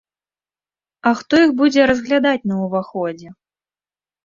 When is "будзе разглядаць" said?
1.61-2.47